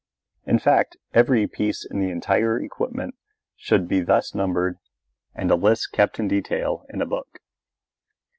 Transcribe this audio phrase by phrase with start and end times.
[0.47, 3.13] In fact, every piece in the entire equipment
[3.55, 4.79] should be thus numbered
[5.35, 7.37] and a list kept in detail in a book.